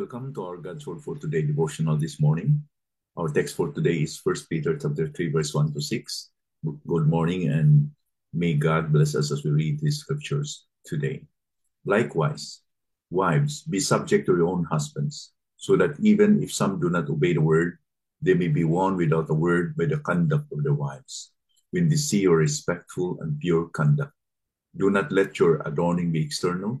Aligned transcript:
Welcome 0.00 0.32
to 0.32 0.44
our 0.46 0.56
God's 0.56 0.86
Word 0.86 1.02
for 1.02 1.14
Today 1.18 1.42
devotional 1.42 1.94
this 1.94 2.22
morning. 2.22 2.64
Our 3.18 3.28
text 3.28 3.54
for 3.54 3.68
today 3.68 3.96
is 3.96 4.18
1 4.24 4.34
Peter 4.48 4.74
chapter 4.74 5.08
3, 5.08 5.28
verse 5.30 5.52
1 5.52 5.74
to 5.74 5.80
6. 5.82 6.30
Good 6.88 7.06
morning 7.06 7.50
and 7.50 7.90
may 8.32 8.54
God 8.54 8.94
bless 8.94 9.14
us 9.14 9.30
as 9.30 9.44
we 9.44 9.50
read 9.50 9.78
these 9.78 9.98
scriptures 9.98 10.64
today. 10.86 11.24
Likewise, 11.84 12.62
wives, 13.10 13.60
be 13.60 13.78
subject 13.78 14.24
to 14.24 14.38
your 14.38 14.48
own 14.48 14.64
husbands, 14.64 15.32
so 15.58 15.76
that 15.76 16.00
even 16.00 16.42
if 16.42 16.50
some 16.50 16.80
do 16.80 16.88
not 16.88 17.10
obey 17.10 17.34
the 17.34 17.42
word, 17.42 17.76
they 18.22 18.32
may 18.32 18.48
be 18.48 18.64
won 18.64 18.96
without 18.96 19.28
a 19.28 19.34
word 19.34 19.76
by 19.76 19.84
the 19.84 19.98
conduct 19.98 20.50
of 20.50 20.64
their 20.64 20.72
wives, 20.72 21.32
when 21.72 21.90
they 21.90 21.96
see 21.96 22.20
your 22.20 22.38
respectful 22.38 23.18
and 23.20 23.38
pure 23.38 23.68
conduct. 23.68 24.14
Do 24.74 24.88
not 24.88 25.12
let 25.12 25.38
your 25.38 25.60
adorning 25.68 26.10
be 26.10 26.24
external 26.24 26.80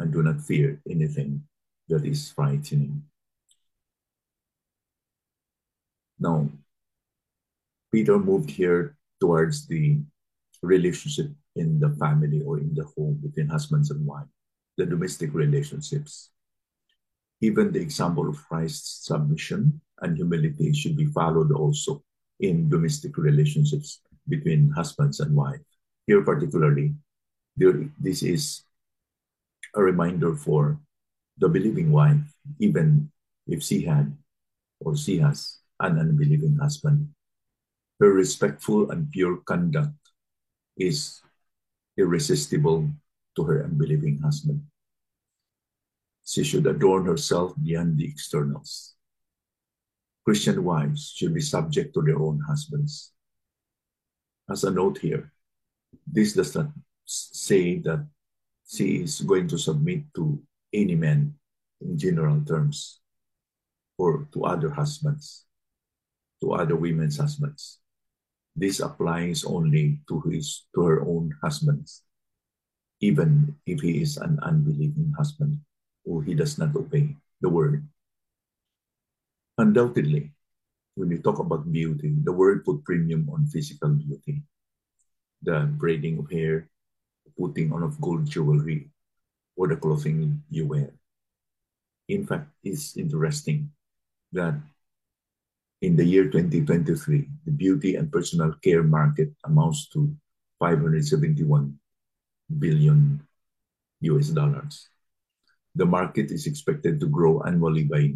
and 0.00 0.12
do 0.12 0.22
not 0.22 0.40
fear 0.40 0.80
anything 0.88 1.44
that 1.88 2.06
is 2.06 2.32
frightening. 2.32 3.04
Now, 6.18 6.48
Peter 7.92 8.18
moved 8.18 8.50
here 8.50 8.96
towards 9.20 9.66
the 9.66 10.00
relationship 10.62 11.28
in 11.56 11.78
the 11.80 11.90
family 12.00 12.40
or 12.40 12.58
in 12.58 12.72
the 12.74 12.84
home 12.96 13.20
between 13.22 13.48
husbands 13.48 13.90
and 13.90 14.06
wife, 14.06 14.28
the 14.76 14.86
domestic 14.86 15.34
relationships. 15.34 16.30
Even 17.42 17.72
the 17.72 17.80
example 17.80 18.28
of 18.28 18.40
Christ's 18.48 19.06
submission 19.06 19.80
and 20.00 20.16
humility 20.16 20.72
should 20.72 20.96
be 20.96 21.06
followed 21.06 21.52
also 21.52 22.02
in 22.38 22.68
domestic 22.68 23.18
relationships 23.18 24.00
between 24.28 24.70
husbands 24.70 25.20
and 25.20 25.36
wife. 25.36 25.60
Here, 26.06 26.22
particularly, 26.22 26.94
there, 27.56 27.84
this 27.98 28.22
is 28.22 28.62
a 29.74 29.82
reminder 29.82 30.34
for 30.34 30.78
the 31.38 31.48
believing 31.48 31.90
wife, 31.90 32.20
even 32.58 33.10
if 33.46 33.62
she 33.62 33.82
had 33.82 34.16
or 34.80 34.96
she 34.96 35.18
has 35.18 35.58
an 35.80 35.98
unbelieving 35.98 36.56
husband. 36.56 37.08
Her 38.00 38.12
respectful 38.12 38.90
and 38.90 39.10
pure 39.10 39.38
conduct 39.44 39.96
is 40.76 41.20
irresistible 41.96 42.88
to 43.36 43.42
her 43.44 43.64
unbelieving 43.64 44.18
husband. 44.18 44.64
She 46.24 46.44
should 46.44 46.66
adorn 46.66 47.06
herself 47.06 47.52
beyond 47.62 47.98
the 47.98 48.06
externals. 48.06 48.94
Christian 50.24 50.64
wives 50.64 51.12
should 51.14 51.34
be 51.34 51.40
subject 51.40 51.92
to 51.94 52.02
their 52.02 52.18
own 52.18 52.40
husbands. 52.46 53.12
As 54.48 54.64
a 54.64 54.70
note 54.70 54.98
here, 54.98 55.32
this 56.06 56.32
does 56.34 56.54
not 56.54 56.70
say 57.04 57.78
that 57.80 58.06
she 58.70 59.02
is 59.02 59.20
going 59.26 59.50
to 59.50 59.58
submit 59.58 60.06
to 60.14 60.38
any 60.72 60.94
man 60.94 61.34
in 61.82 61.98
general 61.98 62.38
terms 62.46 63.02
or 63.98 64.30
to 64.32 64.46
other 64.46 64.70
husbands, 64.70 65.44
to 66.40 66.52
other 66.54 66.76
women's 66.76 67.18
husbands. 67.18 67.82
This 68.54 68.78
applies 68.78 69.42
only 69.42 69.98
to 70.06 70.22
his 70.30 70.66
to 70.74 70.86
her 70.86 71.02
own 71.02 71.34
husbands, 71.42 72.06
even 73.00 73.58
if 73.66 73.82
he 73.82 74.02
is 74.02 74.16
an 74.18 74.38
unbelieving 74.42 75.14
husband 75.18 75.58
or 76.06 76.22
he 76.22 76.34
does 76.34 76.56
not 76.56 76.74
obey 76.76 77.16
the 77.42 77.50
word. 77.50 77.82
Undoubtedly, 79.58 80.30
when 80.94 81.08
we 81.10 81.18
talk 81.18 81.38
about 81.38 81.70
beauty, 81.70 82.14
the 82.22 82.32
word 82.32 82.64
put 82.64 82.84
premium 82.84 83.28
on 83.34 83.50
physical 83.50 83.90
beauty. 83.90 84.42
The 85.42 85.68
braiding 85.72 86.18
of 86.18 86.30
hair, 86.30 86.68
putting 87.38 87.72
on 87.72 87.82
of 87.82 88.00
gold 88.00 88.26
jewelry 88.26 88.90
or 89.56 89.68
the 89.68 89.76
clothing 89.76 90.42
you 90.50 90.66
wear. 90.66 90.90
In 92.08 92.26
fact, 92.26 92.48
it's 92.64 92.96
interesting 92.96 93.70
that 94.32 94.54
in 95.82 95.96
the 95.96 96.04
year 96.04 96.24
2023, 96.24 97.28
the 97.44 97.50
beauty 97.50 97.96
and 97.96 98.12
personal 98.12 98.52
care 98.62 98.82
market 98.82 99.32
amounts 99.44 99.88
to 99.90 100.14
571 100.58 101.78
billion 102.58 103.20
US 104.00 104.28
dollars. 104.28 104.88
The 105.74 105.86
market 105.86 106.30
is 106.30 106.46
expected 106.46 107.00
to 107.00 107.06
grow 107.06 107.42
annually 107.42 107.84
by 107.84 108.14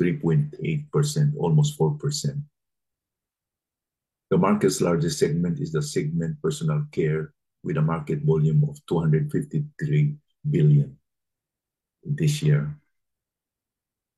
3.8%, 0.00 1.34
almost 1.38 1.78
4%. 1.78 2.42
The 4.30 4.38
market's 4.38 4.80
largest 4.80 5.18
segment 5.18 5.60
is 5.60 5.70
the 5.70 5.82
segment 5.82 6.40
personal 6.42 6.86
care 6.90 7.32
with 7.64 7.80
a 7.80 7.82
market 7.82 8.20
volume 8.20 8.62
of 8.68 8.76
253 8.86 10.14
billion 10.44 10.96
this 12.04 12.42
year. 12.42 12.76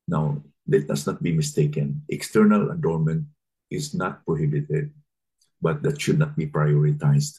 Now, 0.08 0.42
let 0.66 0.90
us 0.90 1.06
not 1.06 1.22
be 1.22 1.32
mistaken. 1.32 2.02
External 2.10 2.70
adornment 2.72 3.24
is 3.70 3.94
not 3.94 4.26
prohibited, 4.26 4.90
but 5.62 5.82
that 5.82 6.02
should 6.02 6.18
not 6.18 6.36
be 6.36 6.50
prioritized 6.50 7.38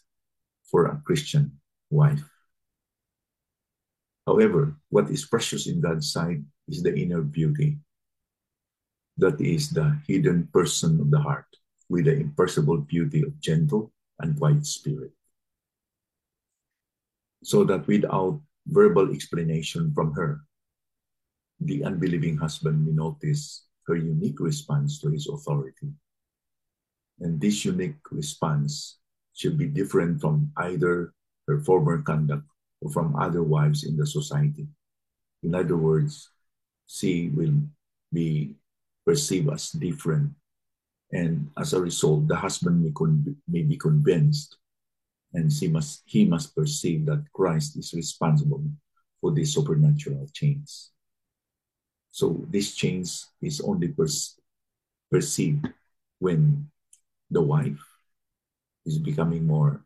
for 0.64 0.88
a 0.88 1.02
Christian 1.04 1.60
wife. 1.92 2.24
However, 4.26 4.76
what 4.90 5.12
is 5.12 5.28
precious 5.28 5.68
in 5.68 5.82
God's 5.82 6.12
sight 6.12 6.40
is 6.68 6.84
the 6.84 6.96
inner 6.96 7.22
beauty. 7.22 7.80
That 9.18 9.40
is 9.40 9.72
the 9.72 10.00
hidden 10.08 10.48
person 10.54 11.00
of 11.00 11.12
the 11.12 11.20
heart 11.20 11.48
with 11.90 12.06
the 12.06 12.16
imperishable 12.16 12.80
beauty 12.80 13.24
of 13.24 13.40
gentle 13.40 13.92
and 14.20 14.38
quiet 14.38 14.66
spirit 14.66 15.12
so 17.44 17.64
that 17.64 17.88
without 17.88 18.42
verbal 18.68 19.12
explanation 19.14 19.92
from 19.94 20.14
her, 20.14 20.42
the 21.60 21.84
unbelieving 21.84 22.38
husband 22.38 22.86
may 22.86 22.92
notice 22.92 23.66
her 23.88 23.96
unique 23.96 24.40
response 24.40 25.00
to 25.02 25.10
his 25.10 25.28
authority. 25.28 25.90
And 27.20 27.42
this 27.42 27.66
unique 27.66 27.98
response 28.12 29.00
should 29.34 29.58
be 29.58 29.66
different 29.66 30.22
from 30.22 30.52
either 30.58 31.14
her 31.48 31.60
former 31.62 32.02
conduct 32.02 32.46
or 32.82 32.92
from 32.92 33.16
other 33.16 33.42
wives 33.42 33.86
in 33.86 33.98
the 33.98 34.06
society. 34.06 34.68
In 35.42 35.56
other 35.56 35.78
words, 35.78 36.30
she 36.86 37.30
will 37.30 37.56
be 38.12 38.54
perceived 39.06 39.50
as 39.50 39.72
different. 39.72 40.32
And 41.12 41.50
as 41.58 41.74
a 41.74 41.82
result, 41.82 42.28
the 42.28 42.36
husband 42.36 42.84
may, 42.84 42.92
con- 42.92 43.38
may 43.48 43.64
be 43.64 43.78
convinced 43.78 44.58
and 45.34 45.52
she 45.52 45.68
must, 45.68 46.04
he 46.06 46.26
must 46.26 46.56
perceive 46.56 47.06
that 47.06 47.26
Christ 47.34 47.78
is 47.78 47.94
responsible 47.94 48.64
for 49.22 49.32
this 49.34 49.54
supernatural 49.54 50.28
change. 50.34 50.70
So 52.12 52.46
this 52.50 52.74
change 52.74 53.24
is 53.42 53.62
only 53.62 53.90
per- 53.90 54.08
perceived 55.12 55.68
when 56.20 56.70
the 57.30 57.42
wife 57.42 57.84
is 58.86 58.98
becoming 58.98 59.46
more 59.46 59.84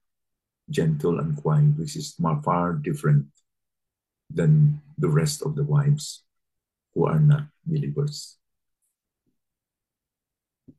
gentle 0.70 1.20
and 1.20 1.36
quiet, 1.36 1.78
which 1.78 1.96
is 1.96 2.16
far 2.44 2.74
different 2.74 3.26
than 4.30 4.82
the 4.98 5.10
rest 5.10 5.42
of 5.42 5.56
the 5.56 5.64
wives 5.64 6.24
who 6.94 7.06
are 7.06 7.20
not 7.20 7.48
believers. 7.66 8.38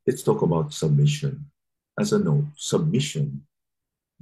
Let's 0.06 0.22
talk 0.22 0.42
about 0.42 0.72
submission. 0.72 1.50
As 1.98 2.12
a 2.12 2.18
note, 2.18 2.46
submission 2.56 3.46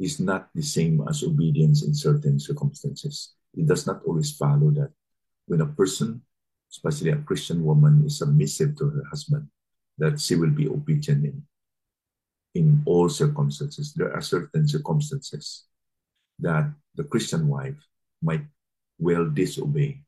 is 0.00 0.18
not 0.18 0.48
the 0.54 0.62
same 0.62 1.04
as 1.08 1.22
obedience 1.22 1.84
in 1.84 1.94
certain 1.94 2.40
circumstances. 2.40 3.34
It 3.54 3.68
does 3.68 3.86
not 3.86 4.00
always 4.06 4.32
follow 4.32 4.70
that 4.72 4.90
when 5.46 5.60
a 5.60 5.66
person, 5.66 6.22
especially 6.72 7.10
a 7.10 7.16
Christian 7.16 7.62
woman, 7.62 8.02
is 8.06 8.18
submissive 8.18 8.76
to 8.78 8.88
her 8.88 9.04
husband, 9.10 9.46
that 9.98 10.18
she 10.18 10.36
will 10.36 10.50
be 10.50 10.68
obedient 10.68 11.24
in, 11.26 11.42
in 12.54 12.82
all 12.86 13.10
circumstances. 13.10 13.92
There 13.92 14.12
are 14.12 14.22
certain 14.22 14.66
circumstances 14.66 15.64
that 16.38 16.72
the 16.94 17.04
Christian 17.04 17.46
wife 17.46 17.76
might 18.22 18.44
well 18.98 19.28
disobey 19.28 20.00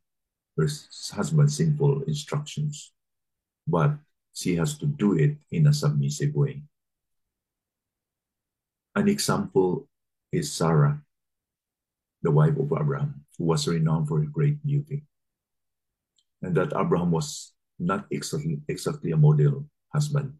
her 0.56 0.68
husband's 1.12 1.56
simple 1.56 2.02
instructions, 2.04 2.92
but 3.66 3.92
she 4.32 4.56
has 4.56 4.78
to 4.78 4.86
do 4.86 5.16
it 5.16 5.36
in 5.50 5.66
a 5.66 5.72
submissive 5.72 6.34
way. 6.34 6.62
An 8.94 9.08
example 9.08 9.88
is 10.30 10.52
Sarah, 10.52 11.00
the 12.22 12.30
wife 12.30 12.56
of 12.58 12.72
Abraham, 12.72 13.24
who 13.38 13.44
was 13.44 13.66
renowned 13.66 14.08
for 14.08 14.20
her 14.20 14.26
great 14.26 14.62
beauty. 14.64 15.04
And 16.42 16.54
that 16.56 16.76
Abraham 16.76 17.10
was 17.10 17.52
not 17.78 18.06
exactly, 18.10 18.60
exactly 18.68 19.12
a 19.12 19.16
model 19.16 19.64
husband. 19.92 20.34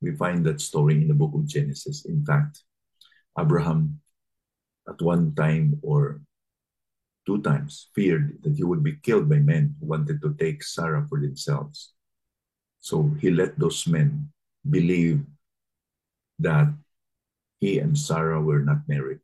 We 0.00 0.16
find 0.16 0.44
that 0.46 0.60
story 0.60 0.94
in 0.94 1.08
the 1.08 1.14
book 1.14 1.32
of 1.34 1.46
Genesis. 1.46 2.04
In 2.04 2.24
fact, 2.24 2.62
Abraham, 3.38 4.00
at 4.88 5.00
one 5.00 5.34
time 5.34 5.78
or 5.82 6.20
two 7.24 7.40
times, 7.42 7.90
feared 7.94 8.38
that 8.42 8.56
he 8.56 8.64
would 8.64 8.82
be 8.82 8.96
killed 8.96 9.28
by 9.28 9.38
men 9.38 9.74
who 9.80 9.86
wanted 9.86 10.20
to 10.22 10.34
take 10.34 10.62
Sarah 10.62 11.06
for 11.08 11.20
themselves. 11.20 11.92
So 12.80 13.10
he 13.20 13.30
let 13.30 13.58
those 13.58 13.86
men 13.86 14.30
believe 14.68 15.24
that 16.38 16.68
he 17.60 17.78
and 17.78 17.96
Sarah 17.96 18.40
were 18.40 18.60
not 18.60 18.88
married, 18.88 19.20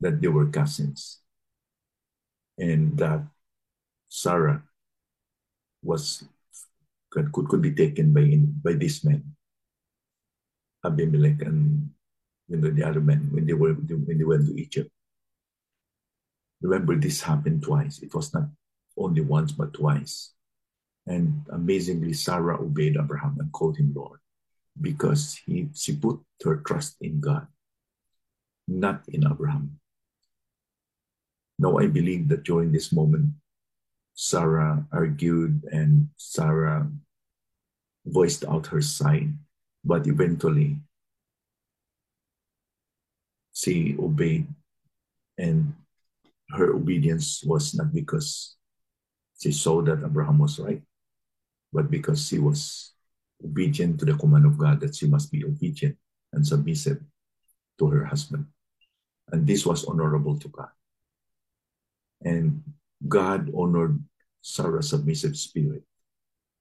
that 0.00 0.20
they 0.20 0.28
were 0.28 0.46
cousins, 0.46 1.20
and 2.58 2.98
that 2.98 3.22
Sarah 4.08 4.62
was 5.82 6.24
could, 7.10 7.32
could 7.32 7.62
be 7.62 7.74
taken 7.74 8.12
by 8.12 8.26
by 8.62 8.76
these 8.76 9.04
men, 9.04 9.36
Abimelech 10.84 11.42
and 11.42 11.90
you 12.48 12.56
know 12.56 12.70
the 12.70 12.84
other 12.84 13.00
men 13.00 13.28
when 13.30 13.46
they 13.46 13.54
were 13.54 13.74
when 13.74 14.18
they 14.18 14.24
went 14.24 14.46
to 14.46 14.60
Egypt. 14.60 14.90
Remember, 16.62 16.94
this 16.96 17.22
happened 17.22 17.62
twice. 17.62 18.00
It 18.02 18.12
was 18.14 18.34
not 18.34 18.50
only 18.98 19.22
once 19.22 19.52
but 19.52 19.72
twice. 19.72 20.34
And 21.06 21.46
amazingly, 21.50 22.12
Sarah 22.12 22.60
obeyed 22.60 22.98
Abraham 23.00 23.38
and 23.40 23.50
called 23.50 23.78
him 23.78 23.94
Lord 23.96 24.20
because 24.78 25.40
he, 25.46 25.68
she 25.74 25.96
put 25.96 26.20
her 26.44 26.56
trust 26.56 26.96
in 27.00 27.20
God, 27.20 27.46
not 28.68 29.02
in 29.08 29.24
Abraham. 29.26 29.80
Now, 31.58 31.78
I 31.78 31.86
believe 31.86 32.28
that 32.28 32.44
during 32.44 32.72
this 32.72 32.92
moment, 32.92 33.32
Sarah 34.14 34.86
argued 34.92 35.64
and 35.72 36.08
Sarah 36.16 36.90
voiced 38.06 38.44
out 38.44 38.66
her 38.68 38.80
side, 38.80 39.32
but 39.84 40.06
eventually 40.06 40.76
she 43.52 43.96
obeyed, 43.98 44.48
and 45.36 45.74
her 46.50 46.72
obedience 46.74 47.44
was 47.44 47.74
not 47.74 47.92
because 47.92 48.56
she 49.38 49.52
saw 49.52 49.82
that 49.82 50.04
Abraham 50.04 50.38
was 50.38 50.58
right, 50.58 50.82
but 51.72 51.90
because 51.90 52.26
she 52.26 52.38
was 52.38 52.92
obedient 53.44 53.98
to 53.98 54.04
the 54.04 54.14
command 54.14 54.46
of 54.46 54.58
God 54.58 54.80
that 54.80 54.94
she 54.94 55.06
must 55.06 55.30
be 55.32 55.44
obedient 55.44 55.96
and 56.32 56.46
submissive 56.46 56.98
to 57.78 57.86
her 57.88 58.04
husband. 58.04 58.46
And 59.32 59.46
this 59.46 59.64
was 59.64 59.84
honorable 59.84 60.38
to 60.38 60.48
God. 60.48 60.68
And 62.22 62.62
God 63.08 63.50
honored 63.54 64.02
Sarah's 64.42 64.90
submissive 64.90 65.36
spirit, 65.36 65.82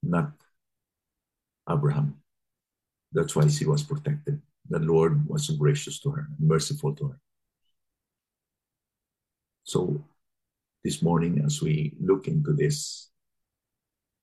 not 0.01 0.31
Abraham. 1.69 2.15
That's 3.11 3.35
why 3.35 3.47
she 3.47 3.65
was 3.65 3.83
protected. 3.83 4.41
The 4.69 4.79
Lord 4.79 5.27
was 5.27 5.49
gracious 5.49 5.99
to 6.01 6.11
her, 6.11 6.27
merciful 6.39 6.93
to 6.95 7.07
her. 7.07 7.19
So, 9.63 10.03
this 10.83 11.01
morning, 11.01 11.41
as 11.45 11.61
we 11.61 11.97
look 11.99 12.27
into 12.27 12.53
this 12.53 13.09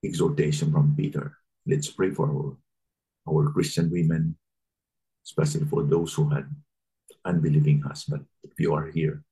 exhortation 0.04 0.72
from 0.72 0.94
Peter, 0.96 1.36
let's 1.66 1.90
pray 1.90 2.10
for 2.10 2.30
our, 2.30 2.56
our 3.28 3.50
Christian 3.50 3.90
women, 3.90 4.36
especially 5.26 5.66
for 5.66 5.82
those 5.82 6.14
who 6.14 6.28
had 6.30 6.46
unbelieving 7.24 7.82
husband. 7.82 8.24
If 8.44 8.58
you 8.58 8.72
are 8.74 8.86
here 8.86 9.22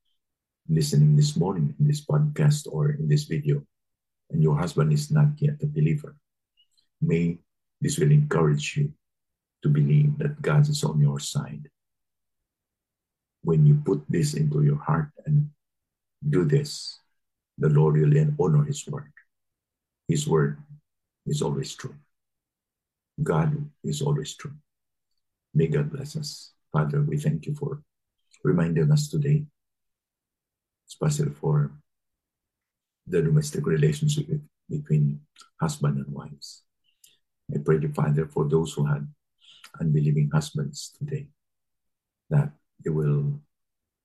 listening 0.68 1.14
this 1.14 1.36
morning 1.36 1.74
in 1.78 1.86
this 1.86 2.04
podcast 2.04 2.66
or 2.70 2.90
in 2.90 3.08
this 3.08 3.24
video, 3.24 3.62
and 4.30 4.42
your 4.42 4.58
husband 4.58 4.92
is 4.92 5.10
not 5.10 5.28
yet 5.38 5.62
a 5.62 5.66
believer, 5.66 6.16
may 7.00 7.38
this 7.80 7.98
will 7.98 8.10
encourage 8.10 8.76
you 8.76 8.92
to 9.62 9.68
believe 9.68 10.18
that 10.18 10.42
God 10.42 10.68
is 10.68 10.82
on 10.82 10.98
your 11.00 11.20
side. 11.20 11.68
When 13.42 13.64
you 13.64 13.80
put 13.84 14.02
this 14.08 14.34
into 14.34 14.64
your 14.64 14.78
heart 14.78 15.10
and 15.26 15.50
do 16.28 16.44
this, 16.44 16.98
the 17.58 17.68
Lord 17.68 17.94
will 17.94 18.34
honor 18.40 18.64
His 18.64 18.88
word. 18.88 19.12
His 20.08 20.26
word 20.26 20.58
is 21.26 21.42
always 21.42 21.74
true. 21.74 21.94
God 23.22 23.70
is 23.82 24.02
always 24.02 24.34
true. 24.36 24.54
May 25.54 25.68
God 25.68 25.90
bless 25.90 26.16
us. 26.16 26.52
Father, 26.72 27.00
we 27.02 27.16
thank 27.18 27.46
you 27.46 27.54
for 27.54 27.82
reminding 28.42 28.90
us 28.90 29.08
today, 29.08 29.44
especially 30.88 31.30
for 31.30 31.70
the 33.06 33.22
domestic 33.22 33.66
relationship 33.66 34.26
between 34.68 35.20
husband 35.60 35.98
and 35.98 36.12
wives. 36.12 36.62
I 37.54 37.58
pray 37.58 37.78
the 37.78 37.88
Father 37.88 38.26
for 38.26 38.48
those 38.48 38.72
who 38.72 38.86
had 38.86 39.06
unbelieving 39.80 40.30
husbands 40.32 40.92
today, 40.98 41.26
that 42.30 42.50
they 42.82 42.90
will 42.90 43.40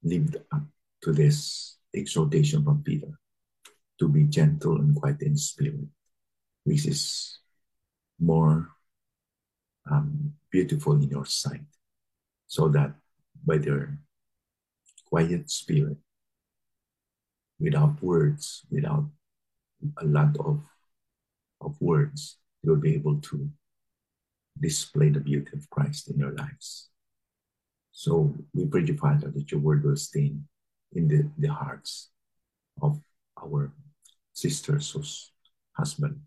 live 0.04 0.36
up 0.52 0.64
to 1.02 1.14
this 1.14 1.78
exhortation 1.96 2.64
from 2.64 2.84
Peter 2.84 3.18
to 4.00 4.08
be 4.08 4.24
gentle 4.24 4.78
and 4.78 4.96
quiet 4.96 5.22
in 5.22 5.36
spirit, 5.38 5.88
which 6.64 6.86
is 6.86 7.40
more 8.20 8.70
um, 9.90 10.34
beautiful 10.52 10.94
in 10.94 11.10
your 11.10 11.26
sight, 11.26 11.66
so 12.48 12.68
that 12.70 12.94
by 13.46 13.58
their 13.58 13.98
quiet 15.06 15.50
spirit, 15.50 15.98
without 17.60 18.02
words, 18.02 18.66
without 18.72 19.06
a 19.98 20.06
lot 20.06 20.36
of, 20.40 20.62
of 21.62 21.80
words, 21.82 22.38
you'll 22.64 22.76
be 22.76 22.94
able 22.94 23.20
to 23.22 23.50
display 24.60 25.10
the 25.10 25.20
beauty 25.20 25.52
of 25.54 25.70
Christ 25.70 26.10
in 26.10 26.20
your 26.20 26.34
lives. 26.34 26.90
So 27.92 28.36
we 28.54 28.66
pray, 28.66 28.84
you, 28.86 28.98
Father, 28.98 29.30
that 29.32 29.52
your 29.52 29.60
word 29.60 29.84
will 29.84 29.96
stay 29.96 30.34
in 30.94 31.08
the, 31.08 31.30
the 31.38 31.54
hearts 31.54 32.10
of 32.82 33.00
our 33.42 33.72
sisters 34.34 34.92
whose 34.92 35.32
husband 35.74 36.22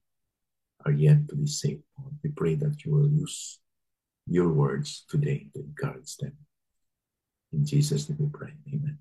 are 0.85 0.93
yet 0.93 1.29
to 1.29 1.37
be 1.37 1.47
saved. 1.47 1.83
We 2.23 2.31
pray 2.31 2.55
that 2.57 2.85
you 2.85 2.93
will 2.93 3.09
use 3.09 3.59
your 4.27 4.49
words 4.49 5.05
today 5.09 5.49
to 5.55 5.61
encourage 5.61 6.17
them. 6.17 6.33
In 7.53 7.65
Jesus' 7.65 8.09
name 8.09 8.19
we 8.21 8.29
pray. 8.29 8.55
Amen. 8.73 8.99